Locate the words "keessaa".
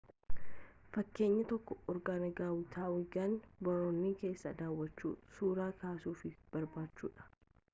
4.23-4.55